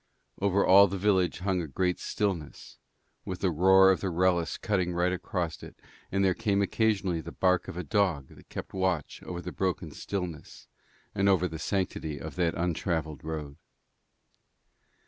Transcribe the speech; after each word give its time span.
Over 0.41 0.65
all 0.65 0.87
the 0.87 0.97
village 0.97 1.41
hung 1.41 1.61
a 1.61 1.67
great 1.67 1.99
stillness, 1.99 2.79
with 3.23 3.41
the 3.41 3.51
roar 3.51 3.91
of 3.91 3.99
the 4.01 4.09
Wrellis 4.09 4.59
cutting 4.59 4.95
right 4.95 5.13
across 5.13 5.61
it, 5.61 5.75
and 6.11 6.25
there 6.25 6.33
came 6.33 6.59
occasionally 6.63 7.21
the 7.21 7.31
bark 7.31 7.67
of 7.67 7.77
a 7.77 7.83
dog 7.83 8.29
that 8.29 8.49
kept 8.49 8.73
watch 8.73 9.21
over 9.21 9.41
the 9.43 9.51
broken 9.51 9.91
stillness 9.91 10.65
and 11.13 11.29
over 11.29 11.47
the 11.47 11.59
sanctity 11.59 12.17
of 12.17 12.35
that 12.37 12.55
untravelled 12.55 13.23
road. 13.23 13.57